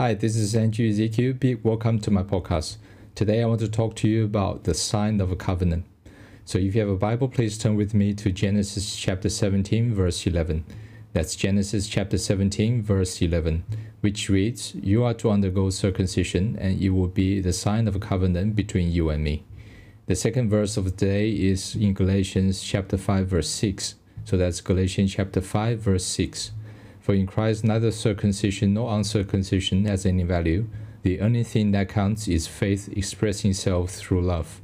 Hi, 0.00 0.14
this 0.14 0.36
is 0.36 0.54
Andrew 0.54 0.88
Ezekiel. 0.88 1.32
Big 1.32 1.64
welcome 1.64 1.98
to 2.02 2.10
my 2.12 2.22
podcast. 2.22 2.76
Today 3.16 3.42
I 3.42 3.46
want 3.46 3.58
to 3.62 3.68
talk 3.68 3.96
to 3.96 4.08
you 4.08 4.24
about 4.24 4.62
the 4.62 4.72
sign 4.72 5.20
of 5.20 5.32
a 5.32 5.34
covenant. 5.34 5.86
So 6.44 6.56
if 6.56 6.76
you 6.76 6.80
have 6.82 6.88
a 6.88 6.96
Bible, 6.96 7.26
please 7.26 7.58
turn 7.58 7.74
with 7.74 7.94
me 7.94 8.14
to 8.14 8.30
Genesis 8.30 8.94
chapter 8.94 9.28
17, 9.28 9.92
verse 9.92 10.24
11. 10.24 10.64
That's 11.14 11.34
Genesis 11.34 11.88
chapter 11.88 12.16
17, 12.16 12.80
verse 12.80 13.20
11, 13.20 13.64
which 14.00 14.28
reads, 14.28 14.72
You 14.76 15.02
are 15.02 15.14
to 15.14 15.32
undergo 15.32 15.68
circumcision, 15.70 16.56
and 16.60 16.80
it 16.80 16.90
will 16.90 17.08
be 17.08 17.40
the 17.40 17.52
sign 17.52 17.88
of 17.88 17.96
a 17.96 17.98
covenant 17.98 18.54
between 18.54 18.92
you 18.92 19.10
and 19.10 19.24
me. 19.24 19.42
The 20.06 20.14
second 20.14 20.48
verse 20.48 20.76
of 20.76 20.84
the 20.84 20.92
day 20.92 21.28
is 21.28 21.74
in 21.74 21.92
Galatians 21.94 22.62
chapter 22.62 22.98
5, 22.98 23.26
verse 23.26 23.50
6. 23.50 23.96
So 24.24 24.36
that's 24.36 24.60
Galatians 24.60 25.12
chapter 25.12 25.40
5, 25.40 25.80
verse 25.80 26.04
6. 26.04 26.52
For 27.08 27.14
in 27.14 27.26
Christ 27.26 27.64
neither 27.64 27.90
circumcision 27.90 28.74
nor 28.74 28.94
uncircumcision 28.94 29.86
has 29.86 30.04
any 30.04 30.24
value. 30.24 30.68
The 31.00 31.22
only 31.22 31.42
thing 31.42 31.70
that 31.70 31.88
counts 31.88 32.28
is 32.28 32.46
faith 32.46 32.90
expressing 32.94 33.52
itself 33.52 33.92
through 33.92 34.20
love. 34.20 34.60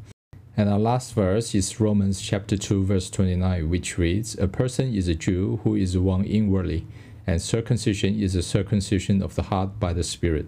And 0.55 0.69
our 0.69 0.79
last 0.79 1.15
verse 1.15 1.55
is 1.55 1.81
Romans 1.81 2.21
chapter 2.21 2.59
2 2.59 2.85
verse 2.85 3.09
29 3.09 3.71
which 3.71 3.97
reads, 3.97 4.39
A 4.39 4.47
person 4.47 4.93
is 4.93 5.09
a 5.09 5.15
Jew 5.15 5.61
who 5.65 5.75
is 5.75 5.97
one 5.97 6.27
inwardly, 6.27 6.87
and 7.27 7.41
circumcision 7.41 8.21
is 8.21 8.37
a 8.37 8.43
circumcision 8.43 9.23
of 9.23 9.37
the 9.37 9.45
heart 9.45 9.81
by 9.81 9.95
the 9.95 10.05
Spirit. 10.05 10.45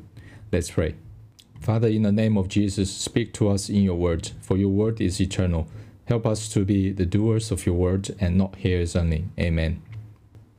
Let's 0.52 0.72
pray. 0.72 0.96
Father, 1.62 1.88
in 1.88 2.02
the 2.02 2.12
name 2.12 2.36
of 2.36 2.48
Jesus, 2.48 2.94
speak 2.94 3.32
to 3.32 3.48
us 3.48 3.70
in 3.70 3.80
your 3.80 3.96
word, 3.96 4.32
for 4.42 4.58
your 4.58 4.68
word 4.68 5.00
is 5.00 5.18
eternal. 5.18 5.66
Help 6.04 6.26
us 6.26 6.50
to 6.50 6.66
be 6.66 6.92
the 6.92 7.06
doers 7.06 7.50
of 7.50 7.64
your 7.64 7.74
word 7.74 8.14
and 8.20 8.36
not 8.36 8.56
hearers 8.56 8.94
only. 8.94 9.24
Amen. 9.40 9.80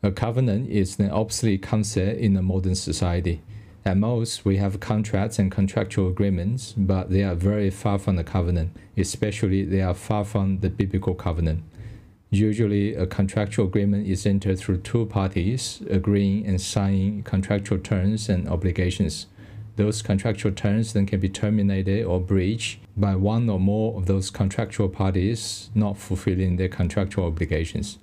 A 0.04 0.12
covenant 0.12 0.70
is 0.70 1.00
an 1.00 1.10
obsolete 1.10 1.64
concept 1.64 2.20
in 2.20 2.38
a 2.38 2.42
modern 2.44 2.76
society. 2.76 3.42
At 3.84 3.98
most, 3.98 4.46
we 4.46 4.58
have 4.58 4.80
contracts 4.80 5.40
and 5.40 5.52
contractual 5.52 6.08
agreements, 6.08 6.76
but 6.78 7.10
they 7.10 7.24
are 7.24 7.34
very 7.34 7.72
far 7.72 7.98
from 7.98 8.16
the 8.16 8.24
covenant, 8.24 8.78
especially 8.96 9.64
they 9.64 9.82
are 9.82 9.96
far 9.96 10.24
from 10.24 10.60
the 10.60 10.70
biblical 10.70 11.16
covenant. 11.16 11.64
Usually, 12.30 12.94
a 12.94 13.08
contractual 13.08 13.66
agreement 13.66 14.06
is 14.06 14.28
entered 14.28 14.60
through 14.60 14.82
two 14.82 15.08
parties 15.08 15.82
agreeing 15.90 16.46
and 16.46 16.62
signing 16.62 17.24
contractual 17.24 17.80
terms 17.80 18.30
and 18.30 18.48
obligations. 18.48 19.26
Those 19.78 20.04
contractual 20.04 20.52
terms 20.52 20.94
then 20.94 21.08
can 21.08 21.20
be 21.20 21.30
terminated 21.30 22.06
or 22.06 22.20
breached 22.20 22.82
by 22.96 23.16
one 23.16 23.50
or 23.50 23.60
more 23.60 23.98
of 23.98 24.06
those 24.06 24.30
contractual 24.30 24.90
parties 24.90 25.72
not 25.74 25.98
fulfilling 25.98 26.58
their 26.58 26.70
contractual 26.70 27.26
obligations. 27.26 27.98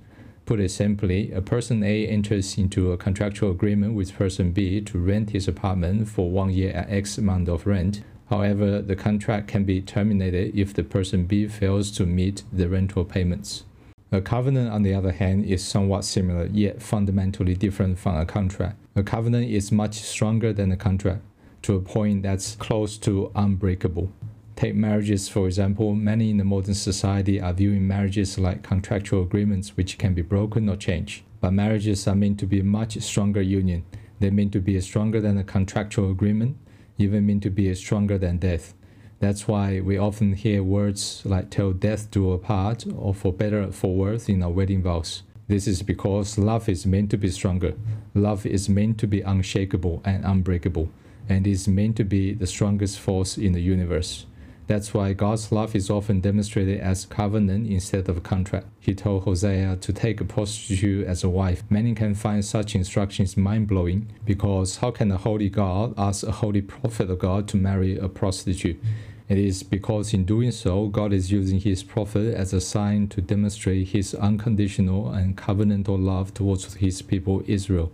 Put 0.47 0.61
it 0.61 0.71
simply, 0.71 1.33
a 1.33 1.41
person 1.41 1.83
A 1.83 2.07
enters 2.07 2.59
into 2.59 2.93
a 2.93 2.99
contractual 2.99 3.51
agreement 3.51 3.95
with 3.95 4.15
person 4.15 4.53
B 4.53 4.83
to 4.83 4.99
rent 4.99 5.31
his 5.31 5.49
apartment 5.49 6.07
for 6.09 6.31
one 6.31 6.51
year 6.51 6.71
at 6.73 6.91
X 6.91 7.17
amount 7.17 7.49
of 7.49 7.67
rent. 7.67 8.03
However, 8.29 8.83
the 8.83 8.95
contract 8.97 9.49
can 9.49 9.65
be 9.65 9.81
terminated 9.81 10.55
if 10.55 10.75
the 10.75 10.85
person 10.85 11.25
B 11.25 11.49
fails 11.49 11.91
to 11.93 12.05
meet 12.05 12.43
the 12.53 12.69
rental 12.69 13.05
payments. 13.05 13.65
A 14.13 14.21
covenant, 14.21 14.71
on 14.71 14.83
the 14.83 14.95
other 14.95 15.13
hand, 15.13 15.47
is 15.47 15.65
somewhat 15.65 16.05
similar 16.05 16.47
yet 16.47 16.83
fundamentally 16.83 17.55
different 17.55 17.99
from 17.99 18.17
a 18.17 18.27
contract. 18.27 18.77
A 18.95 19.03
covenant 19.03 19.51
is 19.51 19.73
much 19.73 19.95
stronger 19.95 20.53
than 20.53 20.71
a 20.71 20.77
contract 20.77 21.23
to 21.63 21.75
a 21.75 21.81
point 21.81 22.23
that's 22.23 22.55
close 22.57 22.99
to 22.99 23.33
unbreakable. 23.35 24.13
Take 24.57 24.77
marriages, 24.77 25.29
for 25.29 25.47
example. 25.47 25.95
Many 25.95 26.31
in 26.31 26.37
the 26.37 26.45
modern 26.45 26.75
society 26.75 27.41
are 27.41 27.53
viewing 27.53 27.87
marriages 27.87 28.39
like 28.39 28.63
contractual 28.63 29.23
agreements 29.23 29.77
which 29.77 29.99
can 29.99 30.15
be 30.15 30.23
broken 30.23 30.69
or 30.69 30.77
changed. 30.77 31.25
But 31.41 31.53
marriages 31.53 32.07
are 32.07 32.15
meant 32.15 32.39
to 32.41 32.47
be 32.47 32.61
a 32.61 32.65
much 32.65 33.01
stronger 33.01 33.43
union. 33.43 33.85
They're 34.21 34.31
meant 34.31 34.53
to 34.53 34.61
be 34.61 34.81
stronger 34.81 35.21
than 35.21 35.39
a 35.39 35.45
contractual 35.45 36.11
agreement, 36.11 36.57
even 36.99 37.27
meant 37.27 37.43
to 37.43 37.51
be 37.51 37.75
stronger 37.75 38.17
than 38.17 38.39
death. 38.39 38.75
That's 39.19 39.49
why 39.49 39.81
we 39.81 39.99
often 39.99 40.35
hear 40.35 40.63
words 40.63 41.23
like 41.25 41.51
till 41.51 41.73
death 41.73 42.11
do 42.11 42.33
apart 42.33 42.85
or 42.97 43.13
for 43.13 43.33
better 43.33 43.73
for 43.73 43.95
worse 43.95 44.29
in 44.29 44.43
our 44.43 44.51
wedding 44.51 44.83
vows. 44.83 45.23
This 45.49 45.67
is 45.67 45.83
because 45.83 46.39
love 46.39 46.69
is 46.69 46.87
meant 46.87 47.11
to 47.11 47.17
be 47.17 47.31
stronger. 47.31 47.75
Love 48.15 48.47
is 48.47 48.69
meant 48.69 48.99
to 48.99 49.07
be 49.07 49.21
unshakable 49.21 50.01
and 50.05 50.25
unbreakable, 50.25 50.89
and 51.29 51.47
is 51.47 51.69
meant 51.69 51.97
to 51.97 52.05
be 52.05 52.33
the 52.33 52.47
strongest 52.47 52.99
force 52.99 53.37
in 53.37 53.53
the 53.53 53.61
universe. 53.61 54.27
That's 54.67 54.95
why 54.95 55.13
God's 55.13 55.53
love 55.53 55.77
is 55.77 55.91
often 55.91 56.21
demonstrated 56.21 56.81
as 56.81 57.05
covenant 57.05 57.67
instead 57.71 58.09
of 58.09 58.23
contract. 58.23 58.67
He 58.81 58.95
told 58.95 59.25
Hosea 59.25 59.77
to 59.77 59.93
take 59.93 60.21
a 60.21 60.25
prostitute 60.25 61.07
as 61.07 61.23
a 61.23 61.29
wife. 61.29 61.63
Many 61.69 61.95
can 61.95 62.15
find 62.15 62.43
such 62.43 62.75
instructions 62.75 63.37
mind 63.37 63.67
blowing 63.67 64.09
because 64.25 64.79
how 64.79 64.91
can 64.91 65.11
a 65.11 65.19
holy 65.19 65.51
God 65.51 65.93
ask 65.99 66.27
a 66.27 66.33
holy 66.33 66.63
prophet 66.63 67.11
of 67.11 67.19
God 67.19 67.47
to 67.49 67.59
marry 67.59 67.99
a 67.99 68.09
prostitute? 68.09 68.81
It 69.29 69.39
is 69.39 69.63
because 69.63 70.13
in 70.13 70.25
doing 70.25 70.51
so, 70.51 70.89
God 70.89 71.13
is 71.13 71.33
using 71.33 71.61
his 71.61 71.83
prophet 71.83 72.35
as 72.35 72.53
a 72.53 72.61
sign 72.61 73.09
to 73.09 73.21
demonstrate 73.21 73.89
his 73.89 74.15
unconditional 74.15 75.11
and 75.11 75.37
covenantal 75.37 76.03
love 76.03 76.35
towards 76.35 76.75
his 76.75 77.01
people 77.03 77.43
Israel. 77.47 77.93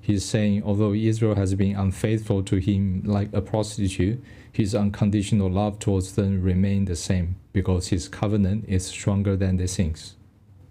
He's 0.00 0.24
saying, 0.24 0.62
although 0.64 0.94
Israel 0.94 1.34
has 1.34 1.54
been 1.54 1.76
unfaithful 1.76 2.42
to 2.44 2.56
him 2.56 3.02
like 3.04 3.32
a 3.32 3.42
prostitute, 3.42 4.22
his 4.50 4.74
unconditional 4.74 5.50
love 5.50 5.78
towards 5.78 6.14
them 6.14 6.42
remained 6.42 6.88
the 6.88 6.96
same 6.96 7.36
because 7.52 7.88
his 7.88 8.08
covenant 8.08 8.64
is 8.66 8.86
stronger 8.86 9.36
than 9.36 9.56
their 9.56 9.66
sins. 9.66 10.16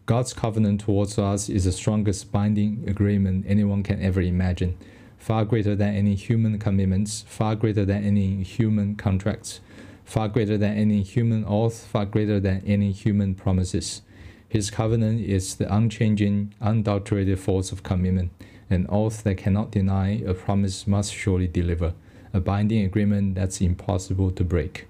God's 0.07 0.33
covenant 0.33 0.81
towards 0.81 1.19
us 1.19 1.49
is 1.49 1.65
the 1.65 1.71
strongest 1.71 2.31
binding 2.31 2.83
agreement 2.87 3.45
anyone 3.47 3.83
can 3.83 4.01
ever 4.01 4.21
imagine, 4.21 4.75
far 5.19 5.45
greater 5.45 5.75
than 5.75 5.93
any 5.93 6.15
human 6.15 6.57
commitments, 6.57 7.23
far 7.27 7.55
greater 7.55 7.85
than 7.85 8.03
any 8.03 8.41
human 8.41 8.95
contracts, 8.95 9.59
far 10.03 10.27
greater 10.27 10.57
than 10.57 10.75
any 10.75 11.03
human 11.03 11.45
oath, 11.45 11.85
far 11.85 12.05
greater 12.05 12.39
than 12.39 12.63
any 12.65 12.91
human 12.91 13.35
promises. 13.35 14.01
His 14.47 14.71
covenant 14.71 15.21
is 15.21 15.57
the 15.57 15.71
unchanging, 15.71 16.55
unadulterated 16.59 17.39
force 17.39 17.71
of 17.71 17.83
commitment 17.83 18.31
an 18.69 18.85
oath 18.89 19.23
that 19.23 19.37
cannot 19.37 19.71
deny, 19.71 20.21
a 20.25 20.33
promise 20.33 20.85
must 20.85 21.13
surely 21.13 21.47
deliver, 21.47 21.93
a 22.33 22.39
binding 22.39 22.85
agreement 22.85 23.35
that's 23.35 23.61
impossible 23.61 24.31
to 24.31 24.43
break. 24.43 24.87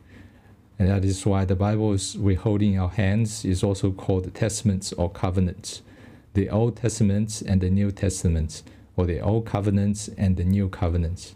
And 0.77 0.89
that 0.89 1.03
is 1.03 1.25
why 1.25 1.45
the 1.45 1.55
Bible 1.55 1.97
we 2.17 2.35
hold 2.35 2.61
in 2.61 2.77
our 2.77 2.89
hands 2.89 3.43
is 3.43 3.63
also 3.63 3.91
called 3.91 4.33
testaments 4.33 4.93
or 4.93 5.09
covenants. 5.09 5.81
The 6.33 6.49
Old 6.49 6.77
Testament 6.77 7.41
and 7.41 7.59
the 7.59 7.69
New 7.69 7.91
Testament, 7.91 8.63
or 8.95 9.05
the 9.05 9.19
Old 9.19 9.45
Covenants 9.45 10.09
and 10.17 10.37
the 10.37 10.43
New 10.43 10.69
Covenants. 10.69 11.35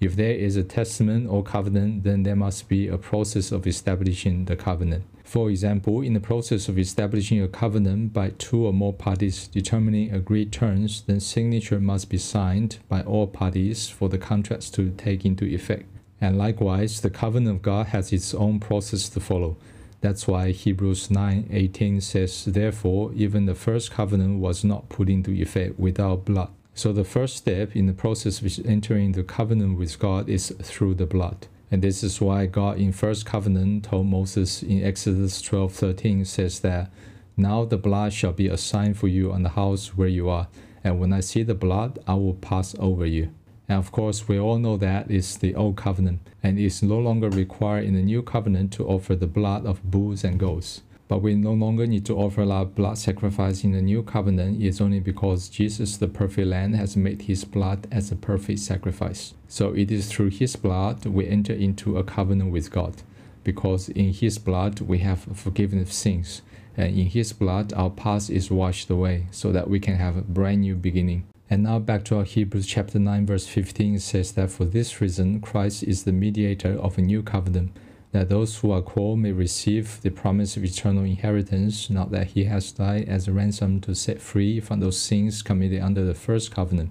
If 0.00 0.14
there 0.14 0.34
is 0.34 0.56
a 0.56 0.62
testament 0.62 1.28
or 1.28 1.42
covenant, 1.42 2.04
then 2.04 2.22
there 2.22 2.36
must 2.36 2.68
be 2.68 2.86
a 2.86 2.98
process 2.98 3.50
of 3.50 3.66
establishing 3.66 4.44
the 4.44 4.54
covenant. 4.54 5.04
For 5.28 5.50
example, 5.50 6.00
in 6.00 6.14
the 6.14 6.20
process 6.20 6.70
of 6.70 6.78
establishing 6.78 7.42
a 7.42 7.48
covenant 7.48 8.14
by 8.14 8.30
two 8.38 8.64
or 8.64 8.72
more 8.72 8.94
parties 8.94 9.46
determining 9.46 10.10
agreed 10.10 10.52
terms, 10.52 11.02
then 11.02 11.20
signature 11.20 11.78
must 11.80 12.08
be 12.08 12.16
signed 12.16 12.78
by 12.88 13.02
all 13.02 13.26
parties 13.26 13.90
for 13.90 14.08
the 14.08 14.16
contracts 14.16 14.70
to 14.70 14.88
take 14.96 15.26
into 15.26 15.44
effect. 15.44 15.84
And 16.18 16.38
likewise, 16.38 17.02
the 17.02 17.10
covenant 17.10 17.56
of 17.56 17.62
God 17.62 17.88
has 17.88 18.10
its 18.10 18.32
own 18.32 18.58
process 18.58 19.10
to 19.10 19.20
follow. 19.20 19.58
That's 20.00 20.26
why 20.26 20.52
Hebrews 20.52 21.08
9:18 21.08 22.00
says, 22.00 22.46
Therefore, 22.46 23.12
even 23.12 23.44
the 23.44 23.54
first 23.54 23.90
covenant 23.90 24.40
was 24.40 24.64
not 24.64 24.88
put 24.88 25.10
into 25.10 25.32
effect 25.32 25.78
without 25.78 26.24
blood. 26.24 26.48
So 26.72 26.94
the 26.94 27.04
first 27.04 27.36
step 27.36 27.76
in 27.76 27.84
the 27.84 27.92
process 27.92 28.40
of 28.40 28.64
entering 28.64 29.12
the 29.12 29.24
covenant 29.24 29.76
with 29.76 29.98
God 29.98 30.30
is 30.30 30.54
through 30.62 30.94
the 30.94 31.04
blood. 31.04 31.48
And 31.70 31.82
this 31.82 32.02
is 32.02 32.20
why 32.20 32.46
God 32.46 32.78
in 32.78 32.92
first 32.92 33.26
covenant 33.26 33.84
told 33.84 34.06
Moses 34.06 34.62
in 34.62 34.82
Exodus 34.82 35.42
12:13 35.42 36.24
says 36.24 36.60
that 36.60 36.90
now 37.36 37.64
the 37.64 37.76
blood 37.76 38.12
shall 38.12 38.32
be 38.32 38.48
a 38.48 38.56
sign 38.56 38.94
for 38.94 39.06
you 39.06 39.32
on 39.32 39.42
the 39.42 39.50
house 39.50 39.96
where 39.96 40.08
you 40.08 40.28
are, 40.28 40.48
and 40.82 40.98
when 40.98 41.12
I 41.12 41.20
see 41.20 41.42
the 41.42 41.54
blood, 41.54 41.98
I 42.06 42.14
will 42.14 42.34
pass 42.34 42.74
over 42.78 43.06
you. 43.06 43.30
And 43.68 43.78
of 43.78 43.92
course, 43.92 44.26
we 44.26 44.40
all 44.40 44.58
know 44.58 44.78
that 44.78 45.10
is 45.10 45.36
the 45.36 45.54
old 45.54 45.76
covenant, 45.76 46.20
and 46.42 46.58
it's 46.58 46.82
no 46.82 46.98
longer 46.98 47.28
required 47.28 47.84
in 47.84 47.94
the 47.94 48.02
new 48.02 48.22
covenant 48.22 48.72
to 48.72 48.88
offer 48.88 49.14
the 49.14 49.26
blood 49.26 49.66
of 49.66 49.82
bulls 49.90 50.24
and 50.24 50.40
goats. 50.40 50.80
But 51.08 51.22
we 51.22 51.34
no 51.34 51.52
longer 51.54 51.86
need 51.86 52.04
to 52.06 52.16
offer 52.18 52.42
our 52.42 52.66
blood 52.66 52.98
sacrifice 52.98 53.64
in 53.64 53.72
the 53.72 53.80
new 53.80 54.02
covenant 54.02 54.62
it's 54.62 54.80
only 54.80 55.00
because 55.00 55.48
Jesus, 55.48 55.96
the 55.96 56.06
perfect 56.06 56.46
Lamb, 56.46 56.74
has 56.74 56.98
made 56.98 57.22
his 57.22 57.44
blood 57.44 57.88
as 57.90 58.12
a 58.12 58.16
perfect 58.16 58.58
sacrifice. 58.58 59.32
So 59.48 59.72
it 59.74 59.90
is 59.90 60.12
through 60.12 60.30
his 60.30 60.54
blood 60.56 61.06
we 61.06 61.26
enter 61.26 61.54
into 61.54 61.96
a 61.96 62.04
covenant 62.04 62.52
with 62.52 62.70
God, 62.70 63.02
because 63.42 63.88
in 63.88 64.12
his 64.12 64.36
blood 64.36 64.80
we 64.80 64.98
have 64.98 65.20
forgiven 65.20 65.84
sins, 65.86 66.42
and 66.76 66.94
in 66.94 67.06
his 67.06 67.32
blood 67.32 67.72
our 67.72 67.90
past 67.90 68.28
is 68.28 68.50
washed 68.50 68.90
away, 68.90 69.28
so 69.30 69.50
that 69.50 69.70
we 69.70 69.80
can 69.80 69.96
have 69.96 70.18
a 70.18 70.22
brand 70.22 70.60
new 70.60 70.76
beginning. 70.76 71.24
And 71.48 71.62
now 71.62 71.78
back 71.78 72.04
to 72.06 72.18
our 72.18 72.24
Hebrews 72.24 72.66
chapter 72.66 72.98
9 72.98 73.24
verse 73.24 73.46
15 73.46 73.98
says 74.00 74.32
that 74.32 74.50
for 74.50 74.66
this 74.66 75.00
reason 75.00 75.40
Christ 75.40 75.82
is 75.82 76.04
the 76.04 76.12
mediator 76.12 76.78
of 76.78 76.98
a 76.98 77.00
new 77.00 77.22
covenant 77.22 77.74
that 78.12 78.28
those 78.28 78.56
who 78.58 78.70
are 78.70 78.82
called 78.82 79.18
may 79.18 79.32
receive 79.32 80.00
the 80.00 80.10
promise 80.10 80.56
of 80.56 80.64
eternal 80.64 81.04
inheritance, 81.04 81.90
not 81.90 82.10
that 82.10 82.28
he 82.28 82.44
has 82.44 82.72
died 82.72 83.08
as 83.08 83.28
a 83.28 83.32
ransom 83.32 83.80
to 83.82 83.94
set 83.94 84.20
free 84.20 84.60
from 84.60 84.80
those 84.80 84.98
sins 84.98 85.42
committed 85.42 85.82
under 85.82 86.04
the 86.04 86.14
first 86.14 86.50
covenant. 86.50 86.90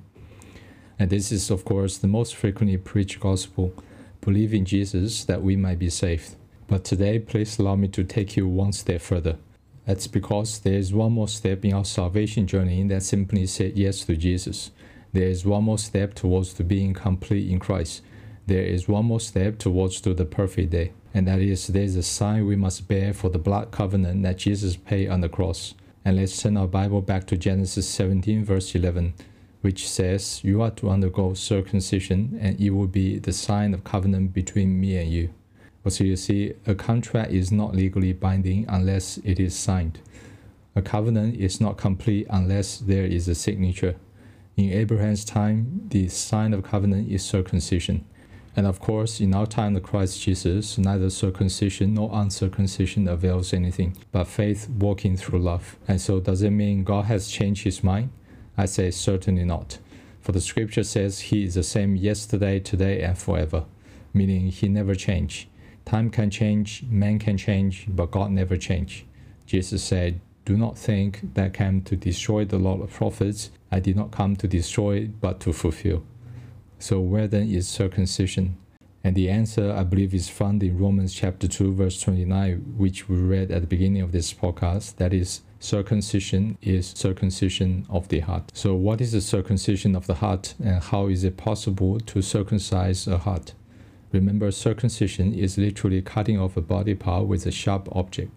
And 0.99 1.09
this 1.09 1.31
is, 1.31 1.49
of 1.49 1.65
course, 1.65 1.97
the 1.97 2.07
most 2.07 2.35
frequently 2.35 2.77
preached 2.77 3.19
gospel 3.19 3.73
believe 4.21 4.53
in 4.53 4.65
Jesus 4.65 5.23
that 5.25 5.41
we 5.41 5.55
might 5.55 5.79
be 5.79 5.89
saved. 5.89 6.35
But 6.67 6.83
today, 6.83 7.19
please 7.19 7.57
allow 7.59 7.75
me 7.75 7.87
to 7.89 8.03
take 8.03 8.35
you 8.35 8.47
one 8.47 8.73
step 8.73 9.01
further. 9.01 9.37
That's 9.85 10.07
because 10.07 10.59
there 10.59 10.73
is 10.73 10.93
one 10.93 11.13
more 11.13 11.29
step 11.29 11.63
in 11.63 11.73
our 11.73 11.85
salvation 11.85 12.45
journey 12.45 12.85
that 12.89 13.03
simply 13.03 13.45
said 13.47 13.77
yes 13.77 14.03
to 14.05 14.17
Jesus. 14.17 14.71
There 15.13 15.29
is 15.29 15.45
one 15.45 15.63
more 15.63 15.77
step 15.77 16.13
towards 16.13 16.53
to 16.55 16.63
being 16.63 16.93
complete 16.93 17.49
in 17.49 17.59
Christ. 17.59 18.01
There 18.47 18.63
is 18.63 18.87
one 18.87 19.05
more 19.05 19.21
step 19.21 19.59
towards 19.59 20.01
to 20.01 20.13
the 20.13 20.25
perfect 20.25 20.71
day, 20.71 20.91
and 21.17 21.27
that 21.27 21.39
is 21.39 21.65
there 21.65 21.81
is 21.81 21.95
a 21.95 22.03
sign 22.03 22.45
we 22.45 22.55
must 22.55 22.87
bear 22.87 23.11
for 23.11 23.31
the 23.31 23.39
blood 23.39 23.71
covenant 23.71 24.21
that 24.21 24.37
Jesus 24.37 24.75
paid 24.75 25.09
on 25.09 25.21
the 25.21 25.27
cross. 25.27 25.73
And 26.05 26.15
let's 26.15 26.39
turn 26.39 26.55
our 26.57 26.67
Bible 26.67 27.01
back 27.01 27.25
to 27.27 27.37
Genesis 27.37 27.89
17, 27.89 28.45
verse 28.45 28.75
11, 28.75 29.15
which 29.61 29.89
says, 29.89 30.41
You 30.43 30.61
are 30.61 30.69
to 30.69 30.91
undergo 30.91 31.33
circumcision, 31.33 32.37
and 32.39 32.61
it 32.61 32.69
will 32.69 32.85
be 32.85 33.17
the 33.17 33.33
sign 33.33 33.73
of 33.73 33.83
covenant 33.83 34.31
between 34.31 34.79
me 34.79 34.95
and 34.95 35.11
you. 35.11 35.33
So 35.87 36.03
you 36.03 36.17
see, 36.17 36.53
a 36.67 36.75
contract 36.75 37.31
is 37.31 37.51
not 37.51 37.73
legally 37.73 38.13
binding 38.13 38.67
unless 38.69 39.17
it 39.23 39.39
is 39.39 39.55
signed. 39.55 39.97
A 40.75 40.83
covenant 40.83 41.37
is 41.37 41.59
not 41.59 41.77
complete 41.77 42.27
unless 42.29 42.77
there 42.77 43.05
is 43.05 43.27
a 43.27 43.33
signature. 43.33 43.95
In 44.55 44.71
Abraham's 44.71 45.25
time, 45.25 45.87
the 45.87 46.09
sign 46.09 46.53
of 46.53 46.63
covenant 46.63 47.11
is 47.11 47.25
circumcision. 47.25 48.05
And 48.57 48.65
of 48.65 48.79
course, 48.79 49.21
in 49.21 49.35
our 49.35 49.45
time 49.45 49.75
of 49.75 49.83
Christ 49.83 50.19
Jesus, 50.19 50.79
neither 50.79 51.11
circumcision 51.11 51.93
nor 51.93 52.09
uncircumcision 52.11 53.07
avails 53.07 53.53
anything, 53.53 53.95
but 54.11 54.23
faith 54.23 54.67
walking 54.67 55.15
through 55.15 55.39
love. 55.39 55.77
And 55.87 56.01
so, 56.01 56.19
does 56.19 56.41
it 56.41 56.49
mean 56.49 56.83
God 56.83 57.05
has 57.05 57.29
changed 57.29 57.65
his 57.65 57.83
mind? 57.83 58.09
I 58.57 58.65
say 58.65 58.89
certainly 58.89 59.45
not. 59.45 59.77
For 60.21 60.31
the 60.31 60.41
scripture 60.41 60.83
says 60.83 61.19
he 61.19 61.43
is 61.43 61.53
the 61.53 61.61
same 61.61 61.95
yesterday, 61.95 62.59
today, 62.59 63.03
and 63.03 63.15
forever, 63.15 63.65
meaning 64.11 64.47
he 64.47 64.67
never 64.67 64.95
changed. 64.95 65.47
Time 65.85 66.09
can 66.09 66.31
change, 66.31 66.83
man 66.89 67.19
can 67.19 67.37
change, 67.37 67.85
but 67.87 68.09
God 68.09 68.31
never 68.31 68.57
change. 68.57 69.05
Jesus 69.45 69.83
said, 69.83 70.19
Do 70.45 70.57
not 70.57 70.79
think 70.79 71.35
that 71.35 71.45
I 71.45 71.49
came 71.49 71.83
to 71.83 71.95
destroy 71.95 72.43
the 72.43 72.57
law 72.57 72.81
of 72.81 72.89
prophets. 72.89 73.51
I 73.71 73.79
did 73.79 73.95
not 73.95 74.11
come 74.11 74.35
to 74.37 74.47
destroy, 74.47 75.05
but 75.05 75.39
to 75.41 75.53
fulfill. 75.53 76.03
So 76.79 76.99
where 76.99 77.27
then 77.27 77.49
is 77.49 77.67
circumcision? 77.67 78.57
And 79.03 79.15
the 79.15 79.29
answer, 79.29 79.71
I 79.71 79.83
believe, 79.83 80.13
is 80.13 80.29
found 80.29 80.61
in 80.61 80.77
Romans 80.77 81.13
chapter 81.13 81.47
2, 81.47 81.73
verse 81.73 81.99
29, 82.01 82.75
which 82.77 83.09
we 83.09 83.15
read 83.15 83.51
at 83.51 83.61
the 83.61 83.67
beginning 83.67 84.01
of 84.01 84.11
this 84.11 84.33
podcast. 84.33 84.97
That 84.97 85.13
is, 85.13 85.41
circumcision 85.59 86.57
is 86.61 86.89
circumcision 86.89 87.87
of 87.89 88.09
the 88.09 88.19
heart. 88.19 88.51
So, 88.53 88.75
what 88.75 89.01
is 89.01 89.13
the 89.13 89.21
circumcision 89.21 89.95
of 89.95 90.07
the 90.07 90.15
heart, 90.15 90.53
and 90.63 90.83
how 90.83 91.07
is 91.07 91.23
it 91.23 91.37
possible 91.37 91.99
to 91.99 92.21
circumcise 92.21 93.07
a 93.07 93.17
heart? 93.19 93.53
Remember, 94.11 94.51
circumcision 94.51 95.33
is 95.33 95.57
literally 95.57 96.01
cutting 96.01 96.39
off 96.39 96.57
a 96.57 96.61
body 96.61 96.93
part 96.93 97.27
with 97.27 97.45
a 97.45 97.51
sharp 97.51 97.87
object. 97.95 98.31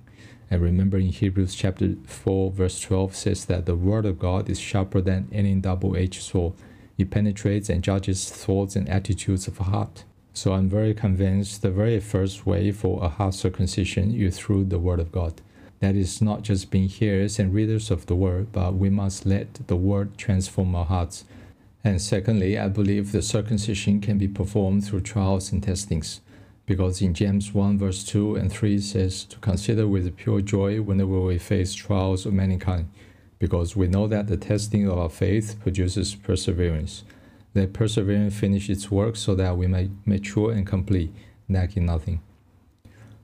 And 0.50 0.62
remember 0.62 0.98
in 0.98 1.08
Hebrews 1.08 1.54
chapter 1.54 1.94
4, 2.06 2.50
verse 2.50 2.80
12 2.80 3.14
says 3.14 3.44
that 3.46 3.66
the 3.66 3.76
word 3.76 4.06
of 4.06 4.18
God 4.18 4.48
is 4.48 4.58
sharper 4.58 5.00
than 5.00 5.28
any 5.30 5.54
double 5.56 5.96
edged 5.96 6.22
sword. 6.22 6.54
It 7.00 7.10
penetrates 7.10 7.68
and 7.68 7.82
judges 7.82 8.30
thoughts 8.30 8.76
and 8.76 8.88
attitudes 8.88 9.48
of 9.48 9.58
a 9.58 9.64
heart. 9.64 10.04
So 10.32 10.52
I'm 10.52 10.68
very 10.68 10.94
convinced 10.94 11.62
the 11.62 11.70
very 11.70 11.98
first 11.98 12.46
way 12.46 12.70
for 12.70 13.02
a 13.02 13.08
heart 13.08 13.34
circumcision 13.34 14.14
is 14.14 14.38
through 14.38 14.66
the 14.66 14.78
word 14.78 15.00
of 15.00 15.10
God. 15.10 15.40
That 15.80 15.96
is 15.96 16.20
not 16.20 16.42
just 16.42 16.70
being 16.70 16.88
hearers 16.88 17.38
and 17.38 17.54
readers 17.54 17.90
of 17.90 18.06
the 18.06 18.14
word, 18.14 18.52
but 18.52 18.74
we 18.74 18.90
must 18.90 19.26
let 19.26 19.66
the 19.66 19.76
word 19.76 20.18
transform 20.18 20.74
our 20.74 20.84
hearts 20.84 21.24
and 21.82 22.00
secondly, 22.00 22.58
I 22.58 22.68
believe 22.68 23.10
the 23.10 23.22
circumcision 23.22 24.00
can 24.00 24.18
be 24.18 24.28
performed 24.28 24.84
through 24.84 25.00
trials 25.00 25.50
and 25.50 25.62
testings, 25.62 26.20
because 26.66 27.00
in 27.00 27.14
James 27.14 27.54
1 27.54 27.78
verse 27.78 28.04
2 28.04 28.36
and 28.36 28.52
3 28.52 28.78
says 28.80 29.24
to 29.24 29.38
consider 29.38 29.88
with 29.88 30.14
pure 30.16 30.42
joy 30.42 30.82
whenever 30.82 31.20
we 31.20 31.38
face 31.38 31.72
trials 31.72 32.26
of 32.26 32.34
many 32.34 32.58
kind, 32.58 32.88
because 33.40 33.74
we 33.74 33.88
know 33.88 34.06
that 34.06 34.28
the 34.28 34.36
testing 34.36 34.86
of 34.86 34.96
our 34.96 35.08
faith 35.08 35.56
produces 35.60 36.14
perseverance. 36.14 37.02
Let 37.54 37.72
perseverance 37.72 38.38
finish 38.38 38.70
its 38.70 38.90
work 38.92 39.16
so 39.16 39.34
that 39.34 39.56
we 39.56 39.66
may 39.66 39.90
mature 40.04 40.52
and 40.52 40.64
complete, 40.64 41.12
lacking 41.48 41.86
nothing. 41.86 42.20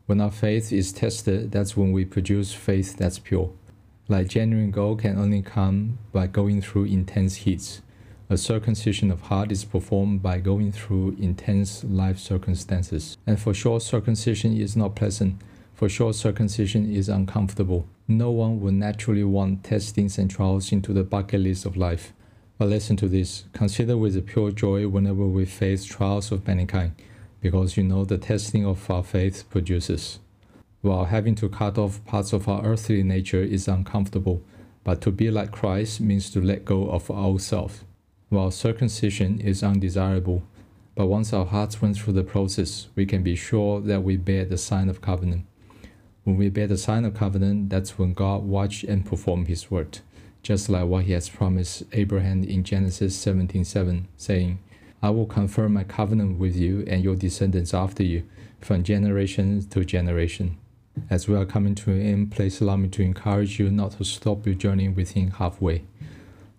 When 0.07 0.21
our 0.21 0.31
faith 0.31 0.73
is 0.73 0.93
tested, 0.93 1.53
that's 1.53 1.77
when 1.77 1.93
we 1.93 2.05
produce 2.05 2.53
faith 2.53 2.97
that's 2.97 3.19
pure. 3.21 3.53
Like 4.09 4.29
genuine 4.29 4.71
gold 4.71 5.03
can 5.03 5.19
only 5.19 5.43
come 5.43 5.99
by 6.13 6.29
going 6.29 6.63
through 6.63 6.85
intense 6.85 7.37
heats. 7.37 7.83
A 8.31 8.37
circumcision 8.37 9.11
of 9.11 9.23
heart 9.23 9.53
is 9.53 9.65
performed 9.65 10.23
by 10.23 10.39
going 10.39 10.73
through 10.73 11.17
intense 11.21 11.85
life 11.85 12.19
circumstances. 12.19 13.19
And 13.27 13.39
for 13.39 13.53
sure, 13.53 13.81
circumcision 13.81 14.57
is 14.57 14.77
not 14.77 14.97
pleasant. 14.97 15.41
For 15.75 15.89
sure, 15.89 16.13
circumcision 16.13 16.91
is 16.93 17.09
uncomfortable. 17.09 17.87
No 18.09 18.31
one 18.31 18.61
would 18.61 18.75
naturally 18.75 19.25
want 19.25 19.65
testings 19.65 20.17
and 20.17 20.31
trials 20.31 20.71
into 20.71 20.93
the 20.93 21.03
bucket 21.03 21.41
list 21.41 21.67
of 21.67 21.77
life. 21.77 22.13
But 22.57 22.69
listen 22.69 22.97
to 22.99 23.09
this 23.09 23.45
consider 23.53 23.97
with 23.97 24.17
a 24.17 24.23
pure 24.23 24.53
joy 24.53 24.87
whenever 24.87 25.27
we 25.27 25.45
face 25.45 25.85
trials 25.85 26.31
of 26.31 26.47
many 26.47 26.67
kind, 26.67 26.93
because 27.41 27.77
you 27.77 27.83
know 27.83 28.05
the 28.05 28.17
testing 28.17 28.65
of 28.65 28.89
our 28.89 29.03
faith 29.03 29.51
produces. 29.51 30.21
While 30.83 31.07
having 31.07 31.35
to 31.37 31.49
cut 31.49 31.79
off 31.79 32.05
parts 32.05 32.33
of 32.33 32.49
our 32.49 32.65
earthly 32.65 33.03
nature 33.03 33.43
is 33.43 33.67
uncomfortable, 33.67 34.41
but 34.85 35.01
to 35.01 35.11
be 35.11 35.33
like 35.33 35.51
Christ 35.51 36.01
means 36.01 36.31
to 36.31 36.41
let 36.41 36.65
go 36.65 36.89
of 36.89 37.11
our 37.11 37.41
self. 37.41 37.85
While 38.29 38.53
circumcision 38.53 39.41
is 39.41 39.65
undesirable, 39.65 40.45
but 40.95 41.07
once 41.07 41.33
our 41.33 41.45
hearts 41.45 41.83
went 41.83 41.97
through 41.97 42.13
the 42.13 42.23
process, 42.23 42.87
we 42.95 43.05
can 43.05 43.25
be 43.25 43.35
sure 43.35 43.81
that 43.81 44.05
we 44.05 44.17
bear 44.17 44.45
the 44.45 44.57
sign 44.57 44.89
of 44.89 45.01
covenant. 45.01 45.45
When 46.27 46.39
we 46.39 46.49
bear 46.49 46.67
the 46.67 46.77
sign 46.77 47.05
of 47.05 47.15
covenant, 47.15 47.71
that's 47.71 47.99
when 47.99 48.13
God 48.13 48.43
watch 48.43 48.83
and 48.83 49.07
perform 49.07 49.47
his 49.47 49.71
word, 49.71 50.01
just 50.43 50.69
like 50.69 50.87
what 50.87 51.05
he 51.05 51.13
has 51.13 51.29
promised 51.29 51.85
Abraham 51.93 52.43
in 52.43 52.65
Genesis 52.65 53.17
17:7, 53.25 54.07
saying, 54.17 54.59
I 55.01 55.11
will 55.11 55.27
confirm 55.27 55.75
my 55.75 55.85
covenant 55.85 56.41
with 56.41 56.57
you 56.57 56.85
and 56.89 57.05
your 57.05 57.15
descendants 57.15 57.73
after 57.73 58.03
you, 58.03 58.25
from 58.61 58.83
generation 58.83 59.69
to 59.69 59.85
generation. 59.85 60.57
As 61.09 61.29
we 61.29 61.37
are 61.37 61.45
coming 61.45 61.77
to 61.77 61.93
an 61.93 62.03
end, 62.03 62.33
please 62.33 62.61
allow 62.61 62.77
me 62.77 62.89
to 62.89 63.03
encourage 63.03 63.61
you 63.61 63.71
not 63.71 63.93
to 63.93 64.05
stop 64.05 64.47
your 64.47 64.57
journey 64.57 64.89
with 64.89 65.13
him 65.13 65.31
halfway. 65.31 65.85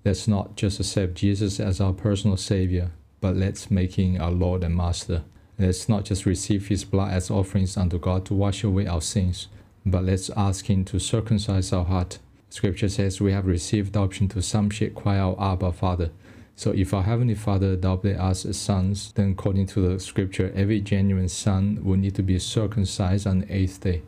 Let's 0.05 0.29
not 0.29 0.55
just 0.55 0.79
accept 0.79 1.15
Jesus 1.15 1.59
as 1.59 1.81
our 1.81 1.91
personal 1.91 2.37
Savior, 2.37 2.91
but 3.19 3.35
let's 3.35 3.69
make 3.69 3.95
Him 3.95 4.21
our 4.21 4.31
Lord 4.31 4.63
and 4.63 4.77
Master. 4.77 5.23
Let's 5.59 5.89
not 5.89 6.05
just 6.05 6.25
receive 6.25 6.69
His 6.69 6.85
blood 6.85 7.11
as 7.11 7.29
offerings 7.29 7.75
unto 7.75 7.99
God 7.99 8.25
to 8.27 8.33
wash 8.33 8.63
away 8.63 8.87
our 8.87 9.01
sins, 9.01 9.49
but 9.91 10.03
let's 10.03 10.29
ask 10.31 10.69
Him 10.69 10.85
to 10.85 10.99
circumcise 10.99 11.73
our 11.73 11.85
heart. 11.85 12.19
Scripture 12.49 12.89
says 12.89 13.19
we 13.19 13.33
have 13.33 13.45
received 13.45 13.89
adoption 13.89 14.27
to 14.29 14.41
sonship, 14.41 14.95
cry 14.95 15.17
out, 15.17 15.37
Abba, 15.39 15.71
Father. 15.71 16.11
So 16.55 16.71
if 16.71 16.93
our 16.93 17.03
Heavenly 17.03 17.35
Father 17.35 17.73
adopted 17.73 18.17
us 18.17 18.45
as 18.45 18.57
sons, 18.57 19.11
then 19.13 19.31
according 19.31 19.67
to 19.67 19.87
the 19.87 19.99
Scripture, 19.99 20.51
every 20.55 20.81
genuine 20.81 21.29
son 21.29 21.79
will 21.83 21.97
need 21.97 22.15
to 22.15 22.23
be 22.23 22.39
circumcised 22.39 23.27
on 23.27 23.39
the 23.39 23.55
eighth 23.55 23.81
day. 23.81 24.01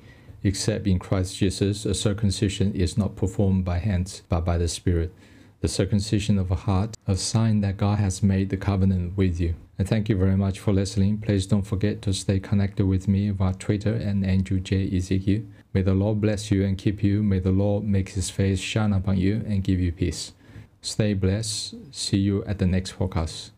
Except 0.44 0.88
in 0.88 1.00
Christ 1.00 1.38
Jesus, 1.38 1.86
a 1.86 1.94
circumcision 1.94 2.74
is 2.74 2.98
not 2.98 3.16
performed 3.16 3.66
by 3.66 3.78
hands, 3.78 4.24
but 4.30 4.42
by 4.46 4.58
the 4.58 4.68
Spirit 4.68 5.14
the 5.62 5.68
circumcision 5.68 6.38
of 6.38 6.52
a 6.52 6.56
heart, 6.56 6.96
a 7.08 7.16
sign 7.16 7.62
that 7.62 7.78
God 7.78 8.00
has 8.00 8.24
made 8.24 8.50
the 8.50 8.58
covenant 8.58 9.18
with 9.18 9.40
you. 9.40 9.56
And 9.78 9.88
thank 9.88 10.10
you 10.10 10.18
very 10.18 10.38
much 10.38 10.60
for 10.60 10.74
listening. 10.74 11.20
Please 11.20 11.46
don't 11.46 11.68
forget 11.68 12.02
to 12.04 12.14
stay 12.14 12.40
connected 12.40 12.86
with 12.86 13.08
me 13.08 13.30
via 13.30 13.54
Twitter 13.54 13.94
and 13.94 14.26
Andrew 14.26 14.60
J. 14.60 14.90
Ezekiel. 14.96 15.44
May 15.74 15.84
the 15.84 15.94
Lord 15.94 16.20
bless 16.20 16.52
you 16.52 16.66
and 16.66 16.78
keep 16.78 17.04
you. 17.04 17.22
May 17.22 17.40
the 17.40 17.52
Lord 17.52 17.84
make 17.84 18.10
his 18.10 18.30
face 18.30 18.60
shine 18.60 18.94
upon 18.94 19.18
you 19.18 19.44
and 19.48 19.64
give 19.64 19.80
you 19.80 19.92
peace. 19.92 20.34
Stay 20.82 21.14
blessed. 21.14 21.76
See 21.92 22.18
you 22.18 22.44
at 22.46 22.58
the 22.58 22.66
next 22.66 22.98
podcast. 22.98 23.52